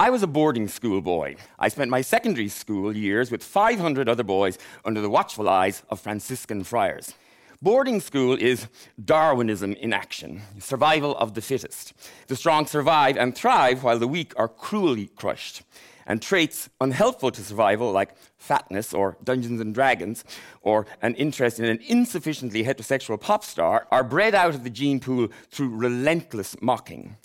I 0.00 0.08
was 0.08 0.22
a 0.22 0.26
boarding 0.26 0.66
school 0.66 1.02
boy. 1.02 1.36
I 1.58 1.68
spent 1.68 1.90
my 1.90 2.00
secondary 2.00 2.48
school 2.48 2.96
years 2.96 3.30
with 3.30 3.44
500 3.44 4.08
other 4.08 4.22
boys 4.22 4.56
under 4.82 5.02
the 5.02 5.10
watchful 5.10 5.46
eyes 5.46 5.82
of 5.90 6.00
Franciscan 6.00 6.64
friars. 6.64 7.12
Boarding 7.60 8.00
school 8.00 8.34
is 8.34 8.66
Darwinism 9.04 9.74
in 9.74 9.92
action, 9.92 10.40
survival 10.58 11.14
of 11.18 11.34
the 11.34 11.42
fittest. 11.42 11.92
The 12.28 12.36
strong 12.36 12.64
survive 12.64 13.18
and 13.18 13.34
thrive 13.34 13.84
while 13.84 13.98
the 13.98 14.08
weak 14.08 14.32
are 14.38 14.48
cruelly 14.48 15.08
crushed. 15.08 15.64
And 16.06 16.22
traits 16.22 16.70
unhelpful 16.80 17.32
to 17.32 17.42
survival, 17.42 17.92
like 17.92 18.16
fatness 18.38 18.94
or 18.94 19.18
Dungeons 19.22 19.60
and 19.60 19.74
Dragons, 19.74 20.24
or 20.62 20.86
an 21.02 21.14
interest 21.16 21.60
in 21.60 21.66
an 21.66 21.78
insufficiently 21.86 22.64
heterosexual 22.64 23.20
pop 23.20 23.44
star, 23.44 23.86
are 23.90 24.02
bred 24.02 24.34
out 24.34 24.54
of 24.54 24.64
the 24.64 24.70
gene 24.70 24.98
pool 24.98 25.28
through 25.50 25.76
relentless 25.76 26.56
mocking 26.62 27.18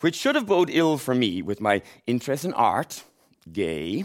which 0.00 0.14
should 0.16 0.34
have 0.34 0.46
bode 0.46 0.70
ill 0.70 0.98
for 0.98 1.14
me 1.14 1.42
with 1.42 1.60
my 1.60 1.82
interest 2.06 2.44
in 2.44 2.52
art, 2.54 3.04
gay, 3.52 4.04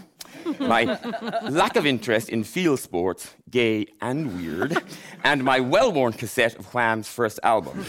my 0.60 0.84
lack 1.50 1.76
of 1.76 1.86
interest 1.86 2.30
in 2.30 2.44
field 2.44 2.80
sports, 2.80 3.34
gay 3.50 3.86
and 4.02 4.38
weird, 4.38 4.78
and 5.24 5.44
my 5.44 5.60
well 5.60 5.92
worn 5.92 6.14
cassette 6.14 6.56
of 6.58 6.66
Wham's 6.74 7.08
first 7.08 7.40
album. 7.44 7.86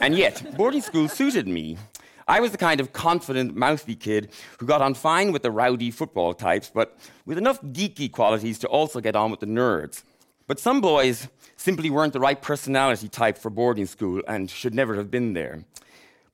and 0.00 0.16
yet, 0.16 0.56
boarding 0.56 0.82
school 0.82 1.08
suited 1.08 1.46
me. 1.46 1.78
I 2.28 2.40
was 2.40 2.52
the 2.52 2.58
kind 2.58 2.80
of 2.80 2.92
confident, 2.92 3.56
mouthy 3.56 3.96
kid 3.96 4.30
who 4.58 4.66
got 4.66 4.80
on 4.80 4.94
fine 4.94 5.32
with 5.32 5.42
the 5.42 5.50
rowdy 5.50 5.90
football 5.90 6.34
types, 6.34 6.70
but 6.72 6.96
with 7.26 7.36
enough 7.36 7.60
geeky 7.62 8.10
qualities 8.10 8.58
to 8.60 8.68
also 8.68 9.00
get 9.00 9.16
on 9.16 9.30
with 9.30 9.40
the 9.40 9.46
nerds. 9.46 10.04
But 10.46 10.60
some 10.60 10.80
boys 10.80 11.28
simply 11.56 11.90
weren't 11.90 12.12
the 12.12 12.20
right 12.20 12.40
personality 12.40 13.08
type 13.08 13.38
for 13.38 13.50
boarding 13.50 13.86
school 13.86 14.22
and 14.28 14.50
should 14.50 14.74
never 14.74 14.94
have 14.94 15.10
been 15.10 15.32
there. 15.32 15.64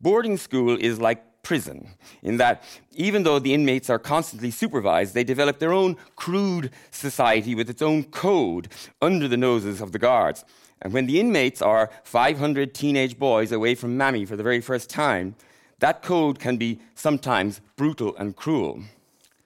Boarding 0.01 0.37
school 0.37 0.77
is 0.79 1.01
like 1.01 1.43
prison, 1.43 1.89
in 2.23 2.37
that 2.37 2.63
even 2.95 3.23
though 3.23 3.39
the 3.39 3.55
inmates 3.55 3.89
are 3.89 3.99
constantly 3.99 4.51
supervised, 4.51 5.15
they 5.15 5.25
develop 5.25 5.59
their 5.59 5.73
own 5.73 5.97
crude 6.15 6.71
society 6.91 7.55
with 7.55 7.71
its 7.71 7.83
own 7.83 8.05
code 8.05 8.69
under 9.01 9.27
the 9.27 9.37
noses 9.37 9.81
of 9.81 9.93
the 9.93 9.99
guards. 9.99 10.45
And 10.83 10.93
when 10.93 11.07
the 11.07 11.19
inmates 11.19 11.61
are 11.63 11.91
500 12.05 12.75
teenage 12.75 13.19
boys 13.19 13.51
away 13.51 13.75
from 13.75 13.97
Mammy 13.97 14.25
for 14.25 14.37
the 14.37 14.43
very 14.43 14.61
first 14.61 14.89
time, 14.91 15.35
that 15.81 16.03
code 16.03 16.39
can 16.39 16.57
be 16.57 16.81
sometimes 16.95 17.61
brutal 17.77 18.17
and 18.17 18.37
cruel. 18.37 18.83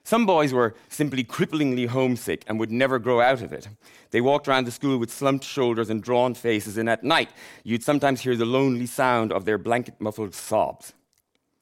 Some 0.05 0.25
boys 0.25 0.51
were 0.51 0.75
simply 0.89 1.23
cripplingly 1.23 1.87
homesick 1.87 2.43
and 2.45 2.59
would 2.59 2.71
never 2.71 2.99
grow 2.99 3.21
out 3.21 3.41
of 3.41 3.53
it. 3.53 3.69
They 4.11 4.19
walked 4.19 4.47
around 4.47 4.65
the 4.65 4.71
school 4.71 4.97
with 4.97 5.11
slumped 5.11 5.45
shoulders 5.45 5.89
and 5.89 6.03
drawn 6.03 6.33
faces, 6.33 6.77
and 6.77 6.89
at 6.89 7.03
night 7.03 7.29
you'd 7.63 7.83
sometimes 7.83 8.21
hear 8.21 8.35
the 8.35 8.45
lonely 8.45 8.85
sound 8.85 9.31
of 9.31 9.45
their 9.45 9.57
blanket 9.57 9.95
muffled 9.99 10.35
sobs. 10.35 10.93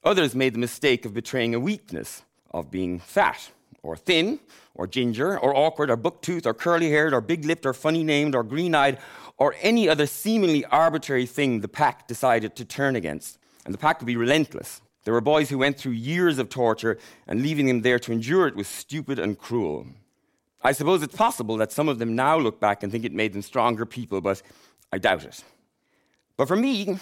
Others 0.02 0.34
made 0.34 0.54
the 0.54 0.58
mistake 0.58 1.04
of 1.04 1.14
betraying 1.14 1.54
a 1.54 1.60
weakness, 1.60 2.22
of 2.50 2.70
being 2.70 2.98
fat, 2.98 3.52
or 3.84 3.96
thin, 3.96 4.40
or 4.74 4.88
ginger, 4.88 5.38
or 5.38 5.56
awkward, 5.56 5.90
or 5.90 5.96
buck 5.96 6.20
toothed, 6.20 6.46
or 6.46 6.54
curly 6.54 6.90
haired, 6.90 7.14
or 7.14 7.20
big 7.20 7.44
lipped, 7.44 7.64
or 7.64 7.72
funny 7.72 8.02
named, 8.02 8.34
or 8.34 8.42
green 8.42 8.74
eyed, 8.74 8.98
or 9.38 9.54
any 9.60 9.88
other 9.88 10.06
seemingly 10.06 10.64
arbitrary 10.64 11.26
thing 11.26 11.60
the 11.60 11.68
pack 11.68 12.08
decided 12.08 12.56
to 12.56 12.64
turn 12.64 12.96
against. 12.96 13.38
And 13.64 13.72
the 13.72 13.78
pack 13.78 14.00
would 14.00 14.06
be 14.06 14.16
relentless. 14.16 14.80
There 15.04 15.14
were 15.14 15.20
boys 15.20 15.50
who 15.50 15.58
went 15.58 15.78
through 15.78 15.92
years 15.92 16.38
of 16.38 16.48
torture, 16.48 16.98
and 17.26 17.42
leaving 17.42 17.66
them 17.66 17.82
there 17.82 17.98
to 17.98 18.12
endure 18.12 18.46
it 18.46 18.56
was 18.56 18.68
stupid 18.68 19.18
and 19.18 19.38
cruel. 19.38 19.86
I 20.62 20.72
suppose 20.72 21.02
it's 21.02 21.16
possible 21.16 21.56
that 21.56 21.72
some 21.72 21.88
of 21.88 21.98
them 21.98 22.14
now 22.14 22.38
look 22.38 22.60
back 22.60 22.82
and 22.82 22.92
think 22.92 23.04
it 23.04 23.12
made 23.12 23.32
them 23.32 23.42
stronger 23.42 23.84
people, 23.84 24.20
but 24.20 24.42
I 24.92 24.98
doubt 24.98 25.24
it. 25.24 25.42
But 26.36 26.46
for 26.46 26.56
me, 26.56 26.98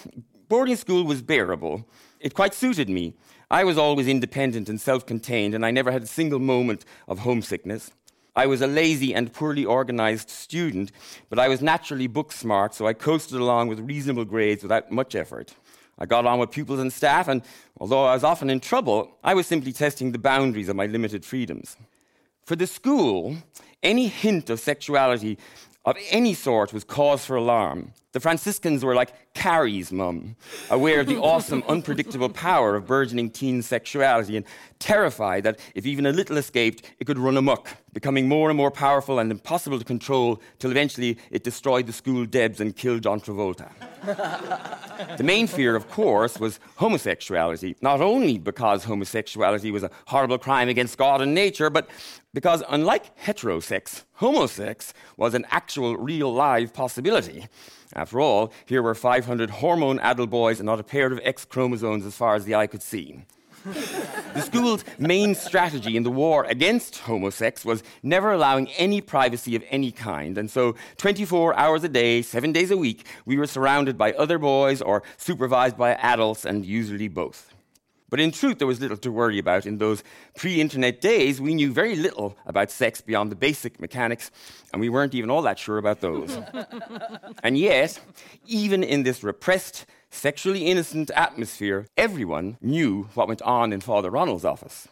boarding 0.49 0.75
school 0.75 1.03
was 1.03 1.21
bearable. 1.21 1.87
It 2.19 2.33
quite 2.33 2.55
suited 2.55 2.89
me. 2.89 3.13
I 3.51 3.63
was 3.63 3.77
always 3.77 4.07
independent 4.07 4.67
and 4.69 4.81
self 4.81 5.05
contained, 5.05 5.53
and 5.53 5.65
I 5.65 5.71
never 5.71 5.91
had 5.91 6.03
a 6.03 6.07
single 6.07 6.39
moment 6.39 6.85
of 7.07 7.19
homesickness. 7.19 7.91
I 8.35 8.45
was 8.45 8.61
a 8.61 8.67
lazy 8.67 9.13
and 9.13 9.33
poorly 9.33 9.65
organized 9.65 10.29
student, 10.29 10.91
but 11.29 11.37
I 11.37 11.49
was 11.49 11.61
naturally 11.61 12.07
book 12.07 12.31
smart, 12.31 12.73
so 12.73 12.87
I 12.87 12.93
coasted 12.93 13.39
along 13.39 13.67
with 13.67 13.79
reasonable 13.81 14.23
grades 14.23 14.63
without 14.63 14.89
much 14.89 15.15
effort. 15.15 15.53
I 16.01 16.07
got 16.07 16.25
on 16.25 16.39
with 16.39 16.49
pupils 16.49 16.79
and 16.79 16.91
staff, 16.91 17.27
and 17.27 17.43
although 17.79 18.05
I 18.05 18.15
was 18.15 18.23
often 18.23 18.49
in 18.49 18.59
trouble, 18.59 19.19
I 19.23 19.35
was 19.35 19.45
simply 19.45 19.71
testing 19.71 20.11
the 20.11 20.17
boundaries 20.17 20.67
of 20.67 20.75
my 20.75 20.87
limited 20.87 21.23
freedoms. 21.23 21.77
For 22.43 22.55
the 22.55 22.65
school, 22.65 23.35
any 23.83 24.07
hint 24.07 24.49
of 24.49 24.59
sexuality 24.59 25.37
of 25.85 25.95
any 26.09 26.33
sort 26.33 26.73
was 26.73 26.83
cause 26.83 27.23
for 27.23 27.35
alarm. 27.35 27.93
The 28.13 28.19
Franciscans 28.19 28.83
were 28.83 28.93
like 28.93 29.33
Carrie's 29.33 29.89
mum, 29.89 30.35
aware 30.69 30.99
of 30.99 31.07
the 31.07 31.15
awesome, 31.15 31.63
unpredictable 31.69 32.27
power 32.27 32.75
of 32.75 32.85
burgeoning 32.85 33.29
teen 33.29 33.61
sexuality 33.61 34.35
and 34.35 34.45
terrified 34.79 35.43
that 35.43 35.59
if 35.75 35.85
even 35.85 36.05
a 36.05 36.11
little 36.11 36.35
escaped, 36.35 36.91
it 36.99 37.05
could 37.05 37.17
run 37.17 37.37
amok, 37.37 37.69
becoming 37.93 38.27
more 38.27 38.49
and 38.49 38.57
more 38.57 38.69
powerful 38.69 39.19
and 39.19 39.31
impossible 39.31 39.79
to 39.79 39.85
control 39.85 40.41
till 40.59 40.71
eventually 40.71 41.17
it 41.29 41.45
destroyed 41.45 41.87
the 41.87 41.93
school 41.93 42.25
Debs 42.25 42.59
and 42.59 42.75
killed 42.75 43.03
John 43.03 43.21
Travolta. 43.21 43.69
the 45.17 45.23
main 45.23 45.47
fear, 45.47 45.77
of 45.77 45.89
course, 45.89 46.37
was 46.37 46.59
homosexuality, 46.75 47.77
not 47.81 48.01
only 48.01 48.37
because 48.37 48.83
homosexuality 48.83 49.71
was 49.71 49.83
a 49.83 49.91
horrible 50.07 50.37
crime 50.37 50.67
against 50.67 50.97
God 50.97 51.21
and 51.21 51.33
nature, 51.33 51.69
but 51.69 51.89
because 52.33 52.61
unlike 52.67 53.17
heterosex, 53.17 54.03
homosex 54.19 54.91
was 55.15 55.33
an 55.33 55.45
actual, 55.49 55.95
real, 55.95 56.33
live 56.33 56.73
possibility. 56.73 57.47
After 57.93 58.19
all, 58.19 58.51
here 58.65 58.81
were 58.81 58.95
500 58.95 59.49
hormone 59.49 59.99
adult 59.99 60.29
boys 60.29 60.59
and 60.59 60.65
not 60.65 60.79
a 60.79 60.83
pair 60.83 61.11
of 61.11 61.19
X 61.23 61.45
chromosomes 61.45 62.05
as 62.05 62.15
far 62.15 62.35
as 62.35 62.45
the 62.45 62.55
eye 62.55 62.67
could 62.67 62.81
see. 62.81 63.25
the 63.63 64.41
school's 64.41 64.83
main 64.97 65.35
strategy 65.35 65.95
in 65.95 66.01
the 66.01 66.09
war 66.09 66.45
against 66.45 66.95
homosex 67.03 67.63
was 67.63 67.83
never 68.01 68.31
allowing 68.31 68.67
any 68.71 69.01
privacy 69.01 69.55
of 69.55 69.63
any 69.69 69.91
kind. 69.91 70.37
And 70.37 70.49
so, 70.49 70.75
24 70.97 71.55
hours 71.55 71.83
a 71.83 71.89
day, 71.89 72.23
seven 72.23 72.51
days 72.51 72.71
a 72.71 72.77
week, 72.77 73.05
we 73.25 73.37
were 73.37 73.45
surrounded 73.45 73.99
by 73.99 74.13
other 74.13 74.39
boys 74.39 74.81
or 74.81 75.03
supervised 75.17 75.77
by 75.77 75.93
adults, 75.93 76.43
and 76.43 76.65
usually 76.65 77.07
both. 77.07 77.53
But 78.11 78.19
in 78.19 78.31
truth, 78.31 78.57
there 78.57 78.67
was 78.67 78.81
little 78.81 78.97
to 78.97 79.11
worry 79.11 79.39
about. 79.39 79.65
In 79.65 79.77
those 79.77 80.03
pre 80.35 80.59
internet 80.59 80.99
days, 80.99 81.39
we 81.39 81.55
knew 81.55 81.71
very 81.71 81.95
little 81.95 82.37
about 82.45 82.69
sex 82.69 82.99
beyond 82.99 83.31
the 83.31 83.37
basic 83.37 83.79
mechanics, 83.79 84.29
and 84.73 84.81
we 84.81 84.89
weren't 84.89 85.15
even 85.15 85.31
all 85.31 85.41
that 85.43 85.57
sure 85.57 85.77
about 85.77 86.01
those. 86.01 86.37
and 87.43 87.57
yet, 87.57 87.99
even 88.45 88.83
in 88.83 89.03
this 89.03 89.23
repressed, 89.23 89.85
sexually 90.09 90.67
innocent 90.67 91.09
atmosphere, 91.15 91.87
everyone 91.95 92.57
knew 92.61 93.07
what 93.13 93.29
went 93.29 93.41
on 93.43 93.71
in 93.71 93.79
Father 93.79 94.11
Ronald's 94.11 94.43
office. 94.43 94.89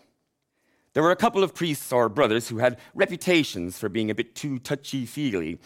There 0.93 1.03
were 1.03 1.11
a 1.11 1.17
couple 1.17 1.43
of 1.43 1.53
priests 1.53 1.91
or 1.91 2.07
brothers 2.07 2.47
who 2.47 2.59
had 2.59 2.79
reputations 2.95 3.77
for 3.77 3.89
being 3.89 4.09
a 4.09 4.15
bit 4.15 4.33
too 4.33 4.59
touchy 4.59 5.05
feely, 5.05 5.59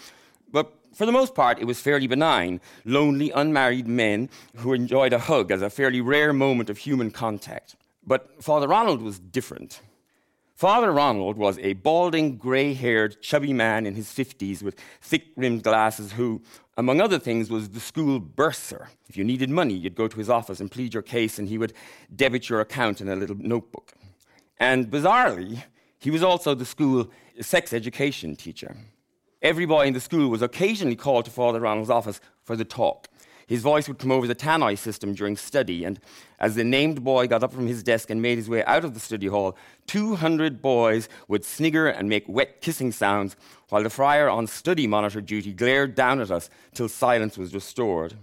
but 0.52 0.74
for 0.94 1.06
the 1.06 1.12
most 1.12 1.36
part, 1.36 1.60
it 1.60 1.66
was 1.66 1.80
fairly 1.80 2.08
benign. 2.08 2.62
Lonely, 2.86 3.32
unmarried 3.32 3.88
men 3.88 4.30
who 4.58 4.74
enjoyed 4.74 5.14
a 5.14 5.20
hug 5.20 5.52
as 5.52 5.62
a 5.62 5.70
fairly 5.70 6.02
rare 6.02 6.34
moment 6.34 6.70
of 6.70 6.78
human 6.78 7.12
contact. 7.12 7.76
But 8.06 8.44
Father 8.44 8.68
Ronald 8.68 9.02
was 9.02 9.20
different. 9.20 9.82
Father 10.56 10.92
Ronald 10.92 11.38
was 11.38 11.58
a 11.60 11.74
balding, 11.74 12.38
grey 12.38 12.74
haired, 12.74 13.22
chubby 13.22 13.54
man 13.54 13.86
in 13.86 13.96
his 13.96 14.08
50s 14.08 14.62
with 14.62 14.80
thick 15.02 15.26
rimmed 15.36 15.64
glasses 15.64 16.14
who, 16.14 16.42
among 16.78 17.02
other 17.02 17.20
things, 17.20 17.50
was 17.50 17.70
the 17.70 17.80
school 17.80 18.20
bursar. 18.20 18.90
If 19.10 19.18
you 19.18 19.24
needed 19.24 19.50
money, 19.50 19.74
you'd 19.74 19.96
go 19.96 20.08
to 20.08 20.18
his 20.18 20.30
office 20.30 20.60
and 20.60 20.72
plead 20.72 20.94
your 20.94 21.04
case, 21.04 21.40
and 21.40 21.50
he 21.50 21.58
would 21.58 21.74
debit 22.16 22.50
your 22.50 22.62
account 22.62 23.02
in 23.02 23.10
a 23.10 23.16
little 23.16 23.36
notebook. 23.36 23.94
And 24.60 24.90
bizarrely, 24.90 25.64
he 25.98 26.12
was 26.12 26.22
also 26.22 26.54
the 26.54 26.66
school 26.66 27.10
sex 27.42 27.74
education 27.74 28.36
teacher. 28.36 28.76
Every 29.44 29.66
boy 29.66 29.88
in 29.88 29.94
the 29.94 30.00
school 30.00 30.30
was 30.30 30.42
occasionally 30.42 30.96
called 30.96 31.26
to 31.26 31.32
Father 31.32 31.60
Ronald's 31.60 31.90
office 31.90 32.22
for 32.46 32.56
the 32.56 32.64
talk. 32.64 33.10
His 33.46 33.62
voice 33.62 33.90
would 33.90 34.00
come 34.00 34.10
over 34.10 34.26
the 34.26 34.34
tannoy 34.34 34.78
system 34.78 35.14
during 35.14 35.36
study, 35.36 35.84
and 35.84 36.00
as 36.40 36.56
the 36.56 36.64
named 36.64 37.04
boy 37.04 37.28
got 37.28 37.44
up 37.44 37.52
from 37.52 37.68
his 37.68 37.84
desk 37.84 38.10
and 38.10 38.22
made 38.22 38.38
his 38.38 38.50
way 38.50 38.64
out 38.64 38.86
of 38.86 38.94
the 38.94 39.02
study 39.02 39.28
hall, 39.28 39.58
200 39.88 40.62
boys 40.62 41.10
would 41.28 41.44
snigger 41.44 41.88
and 41.88 42.08
make 42.08 42.24
wet 42.30 42.62
kissing 42.62 42.94
sounds, 42.94 43.36
while 43.68 43.84
the 43.84 43.90
friar 43.90 44.30
on 44.30 44.48
study 44.48 44.88
monitor 44.88 45.20
duty 45.20 45.52
glared 45.52 45.94
down 45.94 46.22
at 46.22 46.32
us 46.32 46.50
till 46.74 46.88
silence 46.88 47.38
was 47.38 47.54
restored. 47.54 48.14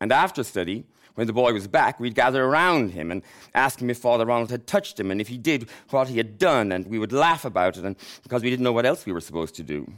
And 0.00 0.12
after 0.12 0.44
study, 0.44 0.84
when 1.16 1.26
the 1.26 1.32
boy 1.32 1.52
was 1.52 1.66
back, 1.66 1.98
we'd 1.98 2.14
gather 2.14 2.44
around 2.44 2.92
him 2.92 3.10
and 3.10 3.22
ask 3.56 3.82
him 3.82 3.90
if 3.90 3.98
Father 3.98 4.24
Ronald 4.24 4.52
had 4.52 4.68
touched 4.68 5.00
him, 5.00 5.10
and 5.10 5.20
if 5.20 5.26
he 5.26 5.36
did, 5.36 5.68
what 5.90 6.06
he 6.06 6.18
had 6.18 6.38
done, 6.38 6.70
and 6.70 6.86
we 6.86 7.00
would 7.00 7.12
laugh 7.12 7.44
about 7.44 7.76
it, 7.76 7.84
and 7.84 7.96
because 8.22 8.44
we 8.44 8.50
didn't 8.50 8.62
know 8.62 8.72
what 8.72 8.86
else 8.86 9.04
we 9.04 9.12
were 9.12 9.20
supposed 9.20 9.56
to 9.56 9.64
do. 9.64 9.92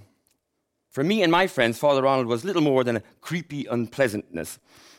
For 0.92 1.02
me 1.02 1.22
and 1.22 1.32
my 1.32 1.46
friends, 1.46 1.78
Father 1.78 2.02
Ronald 2.02 2.26
was 2.26 2.44
little 2.44 2.60
more 2.60 2.84
than 2.84 2.96
a 2.96 3.02
creepy 3.22 3.64
unpleasantness. 3.64 4.58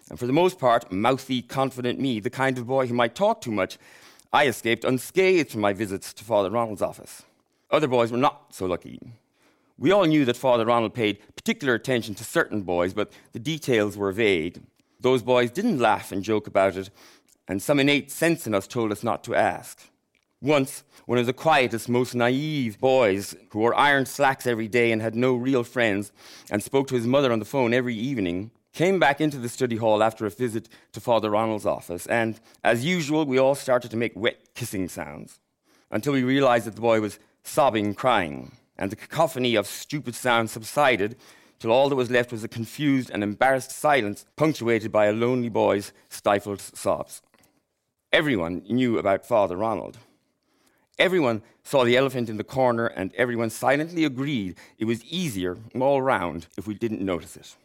And 0.10 0.18
for 0.18 0.25
the 0.25 0.34
most 0.34 0.57
part, 0.57 0.92
mouthy, 0.92 1.44
confident 1.44 2.00
me, 2.00 2.19
the 2.19 2.31
kind 2.31 2.57
of 2.57 2.66
boy 2.66 2.88
who 2.88 2.95
might 2.95 3.13
talk 3.13 3.42
too 3.42 3.51
much, 3.51 3.78
I 4.34 4.48
escaped 4.48 4.84
unscathed 4.84 5.51
from 5.51 5.62
my 5.62 5.72
visits 5.72 6.12
to 6.13 6.24
Father 6.24 6.50
Ronald's 6.50 6.81
office. 6.81 7.22
Other 7.69 7.88
boys 7.88 8.12
were 8.12 8.18
not 8.18 8.45
so 8.50 8.66
lucky. 8.66 9.00
We 9.78 9.92
all 9.92 10.06
knew 10.06 10.25
that 10.25 10.36
Father 10.36 10.66
Ronald 10.66 10.95
paid 10.95 11.19
particular 11.36 11.75
attention 11.75 12.16
to 12.16 12.24
certain 12.24 12.63
boys, 12.63 12.95
but 12.95 13.12
the 13.34 13.40
details 13.40 13.95
were 13.95 14.12
vague. 14.12 14.63
Those 15.00 15.22
boys 15.22 15.51
didn't 15.51 15.80
laugh 15.80 16.12
and 16.12 16.24
joke 16.24 16.48
about 16.48 16.75
it, 16.75 16.90
and 17.48 17.62
some 17.62 17.80
innate 17.80 18.10
sense 18.10 18.48
in 18.48 18.56
us 18.56 18.66
told 18.66 18.92
us 18.92 19.04
not 19.04 19.24
to 19.25 19.36
ask. 19.36 19.80
Once, 20.44 20.84
one 21.06 21.18
of 21.18 21.25
the 21.25 21.31
quietest, 21.31 21.88
most 21.88 22.13
naive 22.13 22.78
boys 22.78 23.34
who 23.51 23.60
wore 23.60 23.74
iron 23.75 24.06
slacks 24.06 24.45
every 24.45 24.68
day 24.68 24.92
and 24.92 25.01
had 25.01 25.16
no 25.16 25.34
real 25.34 25.63
friends 25.63 26.12
and 26.51 26.62
spoke 26.62 26.86
to 26.86 26.95
his 26.95 27.07
mother 27.07 27.31
on 27.31 27.40
the 27.40 27.45
phone 27.45 27.74
every 27.74 27.95
evening 27.95 28.51
came 28.74 29.00
back 29.00 29.22
into 29.22 29.38
the 29.38 29.48
study 29.48 29.78
hall 29.78 30.04
after 30.04 30.25
a 30.25 30.30
visit 30.30 30.68
to 30.92 31.00
Father 31.00 31.30
Ronald's 31.30 31.66
office. 31.66 32.06
And 32.07 32.42
as 32.62 32.84
usual, 32.84 33.25
we 33.25 33.38
all 33.38 33.56
started 33.56 33.90
to 33.92 33.98
make 33.98 34.12
wet 34.18 34.54
kissing 34.54 34.90
sounds 34.90 35.40
until 35.90 36.12
we 36.12 36.24
realized 36.24 36.66
that 36.66 36.75
the 36.75 36.81
boy 36.81 37.00
was 37.00 37.19
sobbing, 37.44 37.94
crying. 37.94 38.51
And 38.78 38.92
the 38.92 38.98
cacophony 38.98 39.56
of 39.56 39.66
stupid 39.66 40.13
sounds 40.13 40.51
subsided 40.51 41.16
till 41.57 41.72
all 41.72 41.88
that 41.88 41.95
was 41.95 42.12
left 42.12 42.34
was 42.34 42.44
a 42.44 42.50
confused 42.50 43.10
and 43.12 43.24
embarrassed 43.24 43.72
silence 43.72 44.25
punctuated 44.36 44.92
by 44.92 45.06
a 45.06 45.13
lonely 45.13 45.48
boy's 45.48 45.94
stifled 46.10 46.60
sobs. 46.60 47.22
Everyone 48.12 48.63
knew 48.68 48.98
about 48.98 49.25
Father 49.25 49.56
Ronald. 49.56 50.00
Everyone 51.00 51.42
saw 51.63 51.84
the 51.84 51.98
elephant 51.98 52.30
in 52.30 52.38
the 52.38 52.44
corner, 52.44 52.86
and 52.86 53.13
everyone 53.16 53.50
silently 53.50 54.06
agreed 54.06 54.56
it 54.78 54.86
was 54.86 55.04
easier 55.06 55.57
all 55.81 56.01
round 56.01 56.48
if 56.57 56.68
we 56.68 56.75
didn't 56.75 57.01
notice 57.01 57.36
it. 57.36 57.56